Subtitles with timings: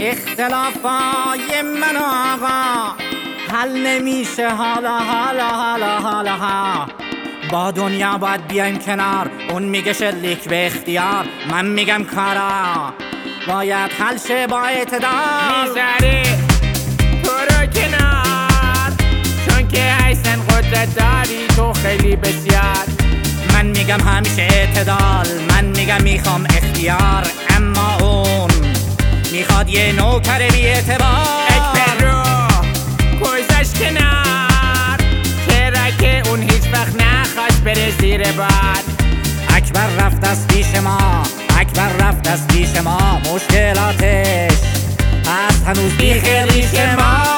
[0.00, 2.92] اختلافای من و آقا
[3.52, 4.48] حل نمیشه.
[4.48, 6.86] حالا حالا حالا حالا ها.
[7.50, 9.30] با دنیا باید بیایم کنار.
[9.50, 11.26] اون میگه شلیک به اختیار.
[11.50, 12.92] من میگم کارا.
[13.48, 15.10] باید حل شه با اعتدال.
[15.62, 16.22] می‌ذاره
[17.24, 18.92] تو رو کنار.
[19.48, 22.86] چون که ایسن قدرت داری تو خیلی بسیار.
[23.52, 25.26] من میگم همیشه اعتدال.
[25.48, 27.26] من میگم می‌خوام اختیار.
[27.56, 27.96] اما
[29.54, 31.46] می‌خواد یه نوکر بی اعتبار.
[31.48, 32.22] اکبر رو
[33.18, 34.98] کوزش کنار
[35.98, 38.84] که اون هیچ وقت نخواست بره زیر باد؟
[39.48, 41.22] اکبر رفت از پیش ما
[41.58, 43.20] اکبر رفت از پیش ما.
[43.34, 44.58] مشکلاتش
[45.26, 47.33] هست هنوز بیخ ریش ما.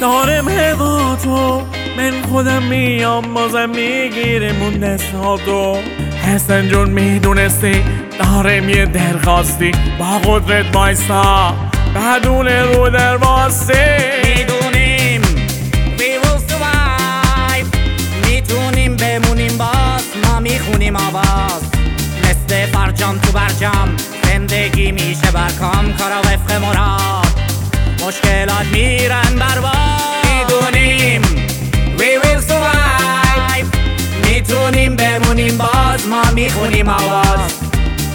[0.00, 1.62] دارم هوا تو
[1.96, 5.76] من خودم میام بازم می‌گیرم اون دستاتو
[6.26, 7.84] حسن جون می‌دونستی
[8.18, 9.72] دارم یه درخواستی.
[9.98, 11.54] با قدرت بایستا
[11.94, 13.16] بدون رو در
[14.24, 15.22] می‌دونیم
[15.96, 17.76] We will survive
[18.26, 20.04] می‌تونیم بمونیم باز.
[20.24, 21.62] ما می‌خونیم آواز.
[22.22, 23.96] مثل فرجام تو برجام.
[24.24, 25.94] زندگی میشه برکام.
[25.98, 27.27] کارا وفق مراد.
[28.08, 29.74] مشکلات میرن برباد
[30.24, 31.22] می‌دونیم.
[31.98, 33.76] We will survive.
[34.24, 37.52] می‌تونیم بمونیم باز ما می‌خونیم آواز.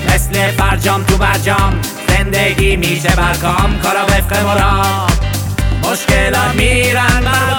[0.08, 5.11] مثل فرجام تو برجام زندگی میشه برکام کارا وفق مراد.
[5.83, 7.53] مشکلات میرن می‌دونیم